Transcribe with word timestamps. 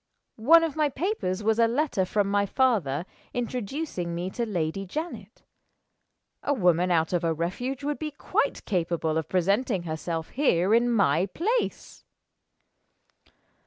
One 0.41 0.63
of 0.63 0.75
my 0.75 0.89
papers 0.89 1.43
was 1.43 1.59
a 1.59 1.67
letter 1.67 2.05
from 2.05 2.25
my 2.27 2.47
father, 2.47 3.05
introducing 3.35 4.15
me 4.15 4.31
to 4.31 4.47
Lady 4.47 4.83
Janet. 4.83 5.43
A 6.41 6.55
woman 6.55 6.89
out 6.89 7.13
of 7.13 7.23
a 7.23 7.35
refuge 7.35 7.83
would 7.83 7.99
be 7.99 8.09
quite 8.09 8.65
capable 8.65 9.15
of 9.15 9.29
presenting 9.29 9.83
herself 9.83 10.29
here 10.29 10.73
in 10.73 10.89
my 10.89 11.27
place." 11.27 12.03